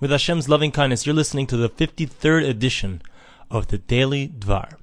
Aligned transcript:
With 0.00 0.12
Hashem's 0.12 0.48
loving 0.48 0.70
kindness, 0.70 1.06
you're 1.06 1.14
listening 1.14 1.48
to 1.48 1.56
the 1.56 1.68
53rd 1.68 2.48
edition 2.48 3.02
of 3.50 3.66
the 3.66 3.78
Daily 3.78 4.28
Dvar. 4.28 4.74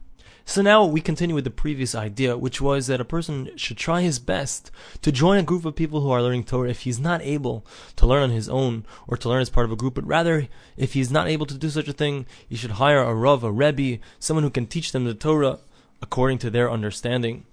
So 0.44 0.62
now 0.62 0.84
we 0.84 1.00
continue 1.00 1.34
with 1.34 1.46
the 1.46 1.52
previous 1.52 1.96
idea, 1.96 2.38
which 2.38 2.60
was 2.60 2.88
that 2.88 3.00
a 3.00 3.06
person 3.06 3.50
should 3.56 3.78
try 3.78 4.02
his 4.02 4.20
best 4.20 4.72
to 5.02 5.14
join 5.14 5.38
a 5.38 5.44
group 5.44 5.64
of 5.64 5.74
people 5.74 6.02
who 6.02 6.12
are 6.12 6.22
learning 6.22 6.44
Torah 6.44 6.70
if 6.70 6.82
he's 6.82 7.00
not 7.00 7.22
able 7.22 7.66
to 7.96 8.06
learn 8.06 8.24
on 8.24 8.32
his 8.32 8.50
own 8.50 8.86
or 9.08 9.16
to 9.16 9.30
learn 9.30 9.42
as 9.42 9.50
part 9.50 9.66
of 9.66 9.72
a 9.72 9.78
group, 9.78 9.94
but 9.94 10.06
rather, 10.06 10.50
if 10.76 10.92
he's 10.96 11.10
not 11.10 11.30
able 11.30 11.46
to 11.46 11.58
do 11.58 11.70
such 11.70 11.88
a 11.88 11.94
thing, 11.94 12.26
he 12.50 12.58
should 12.58 12.72
hire 12.72 13.02
a 13.02 13.16
Rav, 13.16 13.42
a 13.46 13.52
Rebbe, 13.54 14.04
someone 14.20 14.44
who 14.44 14.50
can 14.50 14.68
teach 14.68 14.92
them 14.92 15.06
the 15.06 15.14
Torah 15.14 15.60
according 16.06 16.38
to 16.38 16.52
their 16.52 16.72
understanding 16.72 17.46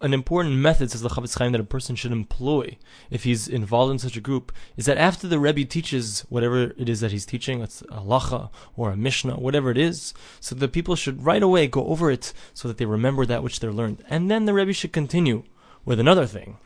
an 0.00 0.14
important 0.14 0.54
method, 0.54 0.90
says 0.90 1.00
the 1.00 1.08
Chafetz 1.08 1.36
Chaim, 1.36 1.50
that 1.52 1.60
a 1.60 1.64
person 1.64 1.96
should 1.96 2.12
employ 2.12 2.78
if 3.10 3.24
he's 3.24 3.48
involved 3.48 3.90
in 3.90 3.98
such 3.98 4.16
a 4.16 4.20
group 4.20 4.52
is 4.76 4.86
that 4.86 4.96
after 4.96 5.26
the 5.26 5.40
Rebbe 5.40 5.64
teaches 5.64 6.20
whatever 6.28 6.72
it 6.76 6.88
is 6.88 7.00
that 7.00 7.10
he's 7.10 7.26
teaching, 7.26 7.60
it's 7.60 7.82
a 7.82 8.00
halacha 8.00 8.50
or 8.76 8.92
a 8.92 8.96
mishnah, 8.96 9.40
whatever 9.40 9.70
it 9.70 9.78
is, 9.78 10.14
so 10.38 10.54
the 10.54 10.68
people 10.68 10.94
should 10.94 11.24
right 11.24 11.42
away 11.42 11.66
go 11.66 11.84
over 11.86 12.10
it 12.10 12.32
so 12.54 12.68
that 12.68 12.78
they 12.78 12.84
remember 12.84 13.26
that 13.26 13.42
which 13.42 13.58
they're 13.58 13.72
learned. 13.72 14.04
And 14.08 14.30
then 14.30 14.44
the 14.44 14.54
Rebbe 14.54 14.72
should 14.72 14.92
continue 14.92 15.42
with 15.84 15.98
another 15.98 16.26
thing. 16.26 16.58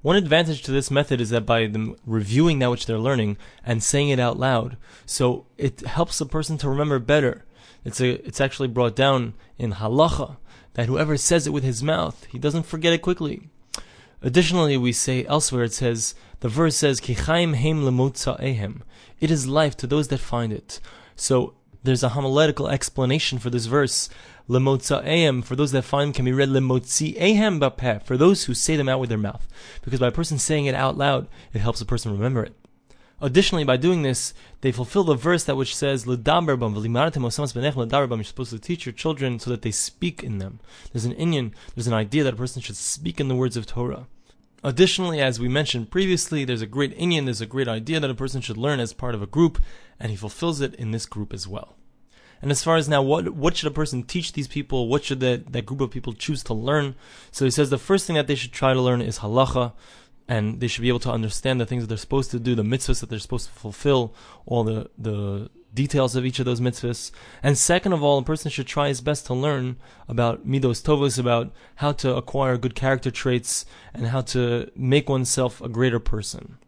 One 0.00 0.16
advantage 0.16 0.62
to 0.62 0.72
this 0.72 0.90
method 0.90 1.20
is 1.20 1.30
that 1.30 1.44
by 1.44 1.66
them 1.66 1.96
reviewing 2.06 2.60
that 2.60 2.70
which 2.70 2.86
they're 2.86 2.98
learning 2.98 3.36
and 3.62 3.82
saying 3.82 4.08
it 4.08 4.20
out 4.20 4.38
loud, 4.38 4.78
so 5.04 5.44
it 5.58 5.80
helps 5.80 6.18
the 6.18 6.24
person 6.24 6.56
to 6.58 6.70
remember 6.70 6.98
better. 6.98 7.44
It's 7.84 8.00
a, 8.00 8.24
it's 8.26 8.40
actually 8.40 8.68
brought 8.68 8.96
down 8.96 9.34
in 9.58 9.72
halacha 9.74 10.36
that 10.74 10.86
whoever 10.86 11.16
says 11.16 11.46
it 11.46 11.52
with 11.52 11.64
his 11.64 11.82
mouth, 11.82 12.26
he 12.30 12.38
doesn't 12.38 12.66
forget 12.66 12.92
it 12.92 13.02
quickly. 13.02 13.48
Additionally, 14.20 14.76
we 14.76 14.92
say 14.92 15.24
elsewhere, 15.26 15.64
it 15.64 15.72
says, 15.72 16.14
the 16.40 16.48
verse 16.48 16.76
says, 16.76 17.00
Kichaim 17.00 17.56
ehem. 17.56 18.82
It 19.20 19.30
is 19.30 19.46
life 19.46 19.76
to 19.76 19.86
those 19.86 20.08
that 20.08 20.18
find 20.18 20.52
it. 20.52 20.80
So, 21.14 21.54
there's 21.84 22.02
a 22.02 22.10
homiletical 22.10 22.68
explanation 22.68 23.38
for 23.38 23.50
this 23.50 23.66
verse. 23.66 24.08
ehem, 24.48 25.44
for 25.44 25.54
those 25.54 25.72
that 25.72 25.82
find 25.82 26.14
can 26.14 26.24
be 26.24 26.32
read 26.32 26.48
ehem 26.48 27.60
bapeh, 27.60 28.02
for 28.02 28.16
those 28.16 28.44
who 28.44 28.54
say 28.54 28.76
them 28.76 28.88
out 28.88 28.98
with 28.98 29.08
their 29.08 29.18
mouth. 29.18 29.46
Because 29.82 30.00
by 30.00 30.08
a 30.08 30.12
person 30.12 30.38
saying 30.38 30.66
it 30.66 30.74
out 30.74 30.98
loud, 30.98 31.28
it 31.52 31.60
helps 31.60 31.80
a 31.80 31.86
person 31.86 32.10
remember 32.12 32.42
it. 32.42 32.57
Additionally, 33.20 33.64
by 33.64 33.76
doing 33.76 34.02
this, 34.02 34.32
they 34.60 34.70
fulfill 34.70 35.02
the 35.02 35.14
verse 35.14 35.42
that 35.44 35.56
which 35.56 35.74
says, 35.74 36.06
You're 36.06 36.16
supposed 36.16 36.50
to 38.50 38.58
teach 38.60 38.86
your 38.86 38.92
children 38.92 39.40
so 39.40 39.50
that 39.50 39.62
they 39.62 39.72
speak 39.72 40.22
in 40.22 40.38
them. 40.38 40.60
There's 40.92 41.04
an 41.04 41.14
inyan, 41.14 41.52
there's 41.74 41.88
an 41.88 41.94
idea 41.94 42.22
that 42.24 42.34
a 42.34 42.36
person 42.36 42.62
should 42.62 42.76
speak 42.76 43.18
in 43.18 43.28
the 43.28 43.34
words 43.34 43.56
of 43.56 43.66
Torah. 43.66 44.06
Additionally, 44.62 45.20
as 45.20 45.38
we 45.38 45.48
mentioned 45.48 45.90
previously, 45.90 46.44
there's 46.44 46.62
a 46.62 46.66
great 46.66 46.96
inyan, 46.98 47.24
there's 47.24 47.40
a 47.40 47.46
great 47.46 47.68
idea 47.68 48.00
that 48.00 48.10
a 48.10 48.14
person 48.14 48.40
should 48.40 48.56
learn 48.56 48.80
as 48.80 48.92
part 48.92 49.14
of 49.14 49.22
a 49.22 49.26
group, 49.26 49.62
and 50.00 50.10
he 50.10 50.16
fulfills 50.16 50.60
it 50.60 50.74
in 50.74 50.90
this 50.90 51.06
group 51.06 51.32
as 51.32 51.46
well. 51.46 51.76
And 52.40 52.52
as 52.52 52.62
far 52.62 52.76
as 52.76 52.88
now, 52.88 53.02
what 53.02 53.30
what 53.30 53.56
should 53.56 53.66
a 53.66 53.74
person 53.74 54.04
teach 54.04 54.32
these 54.32 54.46
people? 54.46 54.88
What 54.88 55.04
should 55.04 55.18
that, 55.20 55.52
that 55.52 55.66
group 55.66 55.80
of 55.80 55.90
people 55.90 56.12
choose 56.12 56.44
to 56.44 56.54
learn? 56.54 56.94
So 57.32 57.44
he 57.44 57.50
says 57.50 57.70
the 57.70 57.78
first 57.78 58.06
thing 58.06 58.14
that 58.14 58.28
they 58.28 58.36
should 58.36 58.52
try 58.52 58.74
to 58.74 58.80
learn 58.80 59.00
is 59.00 59.18
halacha 59.18 59.72
and 60.28 60.60
they 60.60 60.68
should 60.68 60.82
be 60.82 60.88
able 60.88 60.98
to 61.00 61.10
understand 61.10 61.60
the 61.60 61.66
things 61.66 61.82
that 61.82 61.88
they're 61.88 61.96
supposed 61.96 62.30
to 62.32 62.38
do, 62.38 62.54
the 62.54 62.62
mitzvahs 62.62 63.00
that 63.00 63.08
they're 63.08 63.18
supposed 63.18 63.46
to 63.46 63.52
fulfill, 63.52 64.14
all 64.44 64.62
the, 64.62 64.90
the 64.98 65.50
details 65.72 66.16
of 66.16 66.26
each 66.26 66.38
of 66.38 66.44
those 66.44 66.60
mitzvahs. 66.60 67.10
And 67.42 67.56
second 67.56 67.92
of 67.92 68.02
all, 68.02 68.18
a 68.18 68.22
person 68.22 68.50
should 68.50 68.66
try 68.66 68.88
his 68.88 69.00
best 69.00 69.26
to 69.26 69.34
learn 69.34 69.76
about 70.06 70.46
midos 70.46 70.82
tovos, 70.82 71.18
about 71.18 71.52
how 71.76 71.92
to 71.92 72.14
acquire 72.14 72.58
good 72.58 72.74
character 72.74 73.10
traits, 73.10 73.64
and 73.94 74.08
how 74.08 74.20
to 74.20 74.70
make 74.76 75.08
oneself 75.08 75.60
a 75.60 75.68
greater 75.68 76.00
person. 76.00 76.58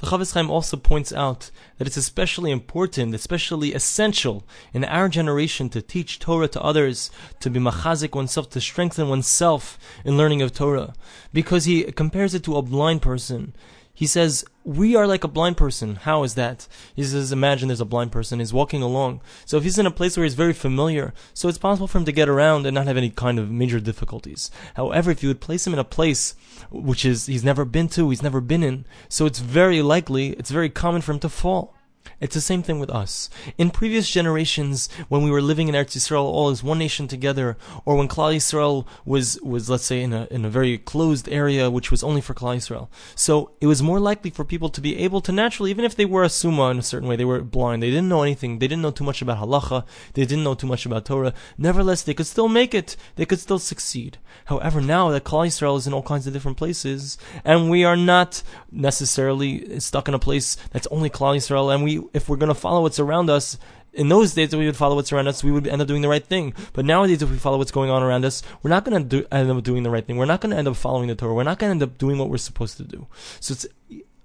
The 0.00 0.06
Chafetz 0.06 0.32
Chaim 0.32 0.48
also 0.50 0.78
points 0.78 1.12
out 1.12 1.50
that 1.76 1.86
it's 1.86 1.98
especially 1.98 2.50
important, 2.50 3.14
especially 3.14 3.74
essential 3.74 4.46
in 4.72 4.82
our 4.86 5.10
generation 5.10 5.68
to 5.68 5.82
teach 5.82 6.18
Torah 6.18 6.48
to 6.48 6.62
others, 6.62 7.10
to 7.40 7.50
be 7.50 7.60
machazik 7.60 8.14
oneself, 8.14 8.48
to 8.50 8.62
strengthen 8.62 9.10
oneself 9.10 9.78
in 10.02 10.16
learning 10.16 10.40
of 10.40 10.54
Torah. 10.54 10.94
Because 11.34 11.66
he 11.66 11.82
compares 11.92 12.32
it 12.32 12.42
to 12.44 12.56
a 12.56 12.62
blind 12.62 13.02
person. 13.02 13.52
He 14.00 14.06
says, 14.06 14.46
we 14.64 14.96
are 14.96 15.06
like 15.06 15.24
a 15.24 15.28
blind 15.28 15.58
person. 15.58 15.96
How 15.96 16.22
is 16.22 16.34
that? 16.34 16.66
He 16.96 17.04
says, 17.04 17.32
imagine 17.32 17.68
there's 17.68 17.82
a 17.82 17.84
blind 17.84 18.12
person. 18.12 18.38
He's 18.38 18.50
walking 18.50 18.80
along. 18.80 19.20
So 19.44 19.58
if 19.58 19.62
he's 19.62 19.78
in 19.78 19.84
a 19.84 19.90
place 19.90 20.16
where 20.16 20.24
he's 20.24 20.32
very 20.32 20.54
familiar, 20.54 21.12
so 21.34 21.50
it's 21.50 21.58
possible 21.58 21.86
for 21.86 21.98
him 21.98 22.06
to 22.06 22.12
get 22.12 22.26
around 22.26 22.64
and 22.64 22.74
not 22.74 22.86
have 22.86 22.96
any 22.96 23.10
kind 23.10 23.38
of 23.38 23.50
major 23.50 23.78
difficulties. 23.78 24.50
However, 24.72 25.10
if 25.10 25.22
you 25.22 25.28
would 25.28 25.42
place 25.42 25.66
him 25.66 25.74
in 25.74 25.78
a 25.78 25.84
place 25.84 26.34
which 26.70 27.04
is 27.04 27.26
he's 27.26 27.44
never 27.44 27.66
been 27.66 27.88
to, 27.88 28.08
he's 28.08 28.22
never 28.22 28.40
been 28.40 28.62
in, 28.62 28.86
so 29.10 29.26
it's 29.26 29.40
very 29.40 29.82
likely, 29.82 30.30
it's 30.30 30.50
very 30.50 30.70
common 30.70 31.02
for 31.02 31.12
him 31.12 31.18
to 31.18 31.28
fall. 31.28 31.74
It's 32.20 32.34
the 32.34 32.40
same 32.42 32.62
thing 32.62 32.78
with 32.78 32.90
us. 32.90 33.30
In 33.56 33.70
previous 33.70 34.08
generations, 34.08 34.90
when 35.08 35.22
we 35.22 35.30
were 35.30 35.40
living 35.40 35.68
in 35.68 35.74
Eretz 35.74 35.96
Yisrael 35.96 36.24
all 36.24 36.50
as 36.50 36.62
one 36.62 36.78
nation 36.78 37.08
together, 37.08 37.56
or 37.86 37.96
when 37.96 38.08
Klal 38.08 38.36
Yisrael 38.36 38.86
was, 39.06 39.40
was 39.42 39.70
let's 39.70 39.84
say, 39.84 40.02
in 40.02 40.12
a, 40.12 40.28
in 40.30 40.44
a 40.44 40.50
very 40.50 40.76
closed 40.76 41.30
area, 41.30 41.70
which 41.70 41.90
was 41.90 42.02
only 42.02 42.20
for 42.20 42.34
Klal 42.34 42.56
Yisrael. 42.56 42.88
So 43.14 43.52
it 43.62 43.66
was 43.66 43.82
more 43.82 43.98
likely 43.98 44.30
for 44.30 44.44
people 44.44 44.68
to 44.68 44.82
be 44.82 44.98
able 44.98 45.22
to 45.22 45.32
naturally, 45.32 45.70
even 45.70 45.84
if 45.84 45.96
they 45.96 46.04
were 46.04 46.22
a 46.22 46.28
summa 46.28 46.70
in 46.70 46.78
a 46.78 46.82
certain 46.82 47.08
way, 47.08 47.16
they 47.16 47.24
were 47.24 47.40
blind, 47.40 47.82
they 47.82 47.90
didn't 47.90 48.10
know 48.10 48.22
anything, 48.22 48.58
they 48.58 48.68
didn't 48.68 48.82
know 48.82 48.90
too 48.90 49.04
much 49.04 49.22
about 49.22 49.38
halacha, 49.38 49.86
they 50.12 50.26
didn't 50.26 50.44
know 50.44 50.54
too 50.54 50.66
much 50.66 50.84
about 50.84 51.06
Torah. 51.06 51.32
Nevertheless, 51.56 52.02
they 52.02 52.14
could 52.14 52.26
still 52.26 52.48
make 52.48 52.74
it, 52.74 52.96
they 53.16 53.24
could 53.24 53.40
still 53.40 53.58
succeed. 53.58 54.18
However, 54.44 54.82
now 54.82 55.10
that 55.10 55.24
Klal 55.24 55.46
Yisrael 55.46 55.78
is 55.78 55.86
in 55.86 55.94
all 55.94 56.02
kinds 56.02 56.26
of 56.26 56.34
different 56.34 56.58
places, 56.58 57.16
and 57.44 57.70
we 57.70 57.82
are 57.84 57.96
not 57.96 58.42
necessarily 58.70 59.80
stuck 59.80 60.06
in 60.06 60.14
a 60.14 60.18
place 60.18 60.56
that's 60.70 60.86
only 60.88 61.08
Klal 61.08 61.36
Yisrael, 61.36 61.74
and 61.74 61.82
we 61.82 61.89
if 62.12 62.28
we're 62.28 62.36
going 62.36 62.48
to 62.48 62.54
follow 62.54 62.82
what's 62.82 63.00
around 63.00 63.30
us, 63.30 63.58
in 63.92 64.08
those 64.08 64.34
days, 64.34 64.54
we 64.54 64.66
would 64.66 64.76
follow 64.76 64.94
what's 64.94 65.12
around 65.12 65.26
us, 65.28 65.42
we 65.42 65.50
would 65.50 65.66
end 65.66 65.82
up 65.82 65.88
doing 65.88 66.02
the 66.02 66.08
right 66.08 66.24
thing. 66.24 66.54
But 66.72 66.84
nowadays, 66.84 67.22
if 67.22 67.30
we 67.30 67.38
follow 67.38 67.58
what's 67.58 67.72
going 67.72 67.90
on 67.90 68.02
around 68.02 68.24
us, 68.24 68.42
we're 68.62 68.70
not 68.70 68.84
going 68.84 69.08
to 69.08 69.34
end 69.34 69.50
up 69.50 69.62
doing 69.64 69.82
the 69.82 69.90
right 69.90 70.06
thing. 70.06 70.16
We're 70.16 70.26
not 70.26 70.40
going 70.40 70.50
to 70.50 70.56
end 70.56 70.68
up 70.68 70.76
following 70.76 71.08
the 71.08 71.14
Torah. 71.14 71.34
We're 71.34 71.42
not 71.42 71.58
going 71.58 71.70
to 71.70 71.72
end 71.72 71.82
up 71.82 71.98
doing 71.98 72.18
what 72.18 72.30
we're 72.30 72.38
supposed 72.38 72.76
to 72.76 72.84
do. 72.84 73.06
So 73.40 73.52
it's 73.52 73.66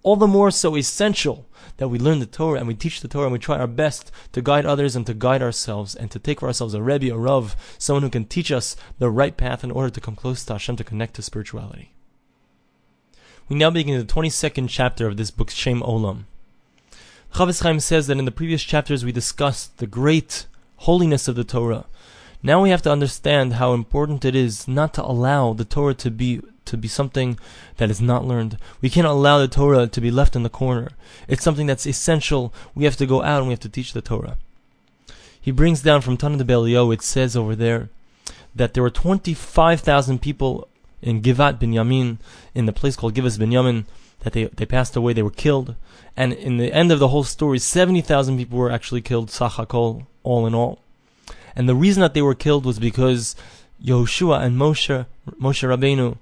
all 0.03 0.16
the 0.16 0.28
more 0.28 0.52
so 0.52 0.78
essential 0.78 1.48
that 1.78 1.88
we 1.88 1.98
learn 1.98 2.20
the 2.20 2.28
Torah 2.28 2.59
and 2.59 2.68
we 2.68 2.76
teach 2.76 3.02
the 3.02 3.08
Torah 3.08 3.26
and 3.26 3.34
we 3.34 3.40
try 3.40 3.58
our 3.58 3.66
best 3.66 4.12
to 4.34 4.42
guide 4.42 4.64
others 4.64 4.96
and 4.96 5.06
to 5.08 5.16
guide 5.16 5.42
ourselves 5.42 5.96
and 5.96 6.12
to 6.12 6.20
take 6.20 6.42
for 6.42 6.47
ourselves 6.47 6.76
a 6.76 6.84
Rebbe, 6.84 7.12
a 7.12 7.18
Rav, 7.18 7.56
someone 7.80 8.03
who 8.03 8.12
can 8.12 8.26
teach 8.26 8.52
us 8.52 8.76
the 9.00 9.09
right 9.09 9.36
path 9.36 9.64
in 9.64 9.72
order 9.72 9.90
to 9.90 10.00
come 10.00 10.16
close 10.16 10.46
to 10.46 10.53
Hashem, 10.53 10.76
to 10.76 10.84
connect 10.84 11.16
to 11.16 11.24
spirituality. 11.24 11.92
We 13.50 13.56
now 13.56 13.72
begin 13.72 13.97
the 13.97 14.06
22nd 14.06 14.70
chapter 14.70 15.08
of 15.08 15.18
this 15.18 15.32
book, 15.32 15.50
Shem 15.50 15.82
Olam. 15.82 16.26
Chafetz 17.35 17.63
Chaim 17.63 17.81
says 17.81 18.07
that 18.07 18.18
in 18.18 18.23
the 18.23 18.31
previous 18.31 18.63
chapters 18.63 19.03
we 19.03 19.12
discussed 19.12 19.79
the 19.79 19.85
great 19.85 20.46
holiness 20.78 21.28
of 21.28 21.35
the 21.35 21.44
Torah. 21.44 21.84
Now 22.41 22.62
we 22.62 22.69
have 22.69 22.81
to 22.84 22.91
understand 22.94 23.56
how 23.56 23.73
important 23.73 24.23
it 24.23 24.35
is 24.35 24.69
not 24.69 24.94
to 24.94 25.03
allow 25.03 25.51
the 25.51 25.66
Torah 25.66 25.96
to 25.96 26.09
be 26.09 26.40
to 26.63 26.78
be 26.78 26.88
something 26.88 27.38
that 27.75 27.91
is 27.91 28.00
not 28.00 28.23
learned. 28.23 28.57
We 28.79 28.90
cannot 28.90 29.16
allow 29.16 29.40
the 29.40 29.50
Torah 29.50 29.85
to 29.85 30.00
be 30.00 30.12
left 30.12 30.38
in 30.38 30.44
the 30.44 30.50
corner. 30.50 30.91
It's 31.28 31.44
something 31.44 31.68
that's 31.68 31.85
essential. 31.85 32.53
We 32.73 32.85
have 32.85 32.96
to 32.96 33.06
go 33.06 33.22
out 33.22 33.40
and 33.40 33.47
we 33.47 33.52
have 33.52 33.59
to 33.67 33.69
teach 33.69 33.91
the 33.91 34.02
Torah. 34.02 34.38
He 35.41 35.52
brings 35.52 35.81
down 35.81 36.00
from 36.00 36.16
Tanna 36.16 36.38
Devei 36.38 36.72
Eliyahu, 36.72 36.94
it 36.94 37.02
says 37.02 37.35
over 37.35 37.53
there 37.53 37.90
that 38.56 38.73
there 38.73 38.81
were 38.81 38.90
25,000 38.90 40.22
people 40.22 40.69
in 41.02 41.22
Givat 41.22 41.60
Binyamin, 41.60 42.18
in 42.54 42.66
the 42.66 42.74
place 42.74 42.96
called 42.96 43.14
Givat 43.14 43.38
Binyamin, 43.38 43.86
that 44.22 44.34
they, 44.34 44.46
they 44.46 44.66
passed 44.66 44.96
away, 44.96 45.14
they 45.14 45.24
were 45.24 45.30
killed. 45.30 45.76
And 46.18 46.34
in 46.34 46.58
the 46.58 46.74
end 46.74 46.92
of 46.92 47.00
the 47.00 47.10
whole 47.10 47.24
story, 47.24 47.60
70,000 47.60 48.38
people 48.38 48.58
were 48.58 48.72
actually 48.72 49.02
killed, 49.02 49.30
Sachakol, 49.30 50.06
all 50.24 50.48
in 50.48 50.56
all. 50.56 50.80
And 51.56 51.70
the 51.70 51.76
reason 51.76 52.02
that 52.02 52.14
they 52.14 52.22
were 52.22 52.36
killed 52.36 52.66
was 52.66 52.80
because 52.80 53.36
Yehoshua 53.84 54.42
and 54.42 54.58
Moshe, 54.58 55.06
Moshe 55.40 55.68
Rabbeinu, 55.68 56.18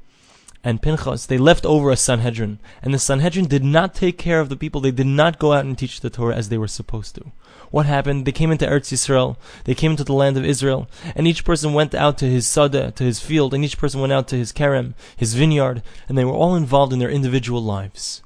and 0.63 0.81
Pinchas, 0.81 1.25
they 1.25 1.37
left 1.37 1.65
over 1.65 1.91
a 1.91 1.97
Sanhedrin. 1.97 2.59
And 2.81 2.93
the 2.93 2.99
Sanhedrin 2.99 3.47
did 3.47 3.63
not 3.63 3.93
take 3.93 4.17
care 4.17 4.39
of 4.39 4.47
the 4.47 4.55
people. 4.55 4.79
They 4.79 4.91
did 4.91 5.07
not 5.07 5.37
go 5.37 5.51
out 5.51 5.65
and 5.65 5.77
teach 5.77 5.99
the 5.99 6.09
Torah 6.09 6.35
as 6.35 6.47
they 6.47 6.57
were 6.57 6.69
supposed 6.69 7.15
to. 7.15 7.31
What 7.69 7.85
happened? 7.85 8.25
They 8.25 8.31
came 8.31 8.51
into 8.51 8.65
Eretz 8.65 8.91
Yisrael. 8.91 9.35
They 9.65 9.75
came 9.75 9.91
into 9.91 10.05
the 10.05 10.13
land 10.13 10.37
of 10.37 10.45
Israel. 10.45 10.89
And 11.15 11.27
each 11.27 11.43
person 11.43 11.73
went 11.73 11.93
out 11.93 12.17
to 12.19 12.25
his 12.25 12.47
sada, 12.47 12.91
to 12.91 13.03
his 13.03 13.19
field, 13.19 13.53
and 13.53 13.65
each 13.65 13.77
person 13.77 13.99
went 13.99 14.13
out 14.13 14.27
to 14.29 14.37
his 14.37 14.53
kerem, 14.53 14.93
his 15.17 15.33
vineyard, 15.33 15.83
and 16.07 16.17
they 16.17 16.23
were 16.23 16.31
all 16.31 16.55
involved 16.55 16.93
in 16.93 16.99
their 16.99 17.09
individual 17.09 17.61
lives 17.61 18.21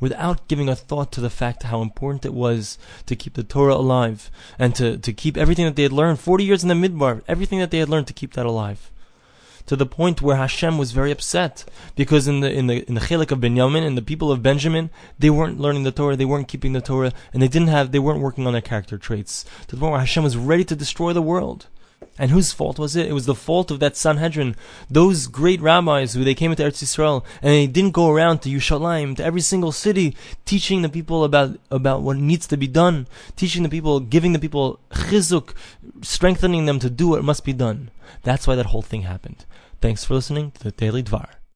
without 0.00 0.48
giving 0.48 0.68
a 0.68 0.74
thought 0.74 1.12
to 1.12 1.20
the 1.20 1.30
fact 1.30 1.62
how 1.62 1.80
important 1.80 2.24
it 2.24 2.34
was 2.34 2.76
to 3.06 3.14
keep 3.14 3.34
the 3.34 3.44
Torah 3.44 3.76
alive 3.76 4.32
and 4.58 4.74
to, 4.74 4.98
to 4.98 5.12
keep 5.12 5.36
everything 5.36 5.64
that 5.64 5.76
they 5.76 5.84
had 5.84 5.92
learned 5.92 6.18
40 6.18 6.42
years 6.42 6.64
in 6.64 6.68
the 6.68 6.74
midbar, 6.74 7.22
everything 7.28 7.60
that 7.60 7.70
they 7.70 7.78
had 7.78 7.88
learned 7.88 8.08
to 8.08 8.12
keep 8.12 8.32
that 8.32 8.44
alive. 8.44 8.90
To 9.66 9.76
the 9.76 9.86
point 9.86 10.20
where 10.20 10.36
Hashem 10.36 10.76
was 10.76 10.92
very 10.92 11.10
upset 11.10 11.64
because 11.94 12.26
in 12.26 12.40
the 12.40 12.52
in 12.52 12.66
the 12.66 12.86
in 12.88 12.94
the 12.94 13.00
chelik 13.00 13.30
of 13.30 13.40
Benjamin 13.40 13.84
and 13.84 13.96
the 13.96 14.02
people 14.02 14.32
of 14.32 14.42
Benjamin 14.42 14.90
they 15.18 15.30
weren't 15.30 15.60
learning 15.60 15.84
the 15.84 15.92
Torah, 15.92 16.16
they 16.16 16.24
weren't 16.24 16.48
keeping 16.48 16.72
the 16.72 16.80
Torah, 16.80 17.12
and 17.32 17.42
they 17.42 17.48
didn't 17.48 17.68
have 17.68 17.92
they 17.92 17.98
weren't 17.98 18.20
working 18.20 18.46
on 18.46 18.52
their 18.52 18.62
character 18.62 18.98
traits. 18.98 19.44
To 19.68 19.76
the 19.76 19.80
point 19.80 19.92
where 19.92 20.00
Hashem 20.00 20.24
was 20.24 20.36
ready 20.36 20.64
to 20.64 20.76
destroy 20.76 21.12
the 21.12 21.22
world 21.22 21.66
And 22.18 22.30
whose 22.30 22.52
fault 22.52 22.78
was 22.78 22.94
it? 22.96 23.08
It 23.08 23.12
was 23.12 23.26
the 23.26 23.34
fault 23.34 23.70
of 23.70 23.80
that 23.80 23.96
Sanhedrin, 23.96 24.54
those 24.90 25.26
great 25.26 25.60
rabbis 25.60 26.14
who 26.14 26.24
they 26.24 26.34
came 26.34 26.50
into 26.50 26.62
Eretz 26.62 26.82
Yisrael 26.82 27.24
and 27.40 27.52
they 27.52 27.66
didn't 27.66 27.92
go 27.92 28.10
around 28.10 28.42
to 28.42 28.50
Yerushalayim, 28.50 29.16
to 29.16 29.24
every 29.24 29.40
single 29.40 29.72
city, 29.72 30.16
teaching 30.44 30.82
the 30.82 30.88
people 30.88 31.24
about, 31.24 31.58
about 31.70 32.02
what 32.02 32.16
needs 32.16 32.46
to 32.48 32.56
be 32.56 32.66
done, 32.66 33.06
teaching 33.36 33.62
the 33.62 33.68
people, 33.68 34.00
giving 34.00 34.32
the 34.32 34.38
people 34.38 34.78
chizuk, 34.90 35.54
strengthening 36.02 36.66
them 36.66 36.78
to 36.78 36.90
do 36.90 37.08
what 37.08 37.24
must 37.24 37.44
be 37.44 37.52
done. 37.52 37.90
That's 38.22 38.46
why 38.46 38.54
that 38.56 38.66
whole 38.66 38.82
thing 38.82 39.02
happened. 39.02 39.44
Thanks 39.80 40.04
for 40.04 40.14
listening 40.14 40.52
to 40.52 40.64
the 40.64 40.70
Daily 40.70 41.02
Dvar. 41.02 41.41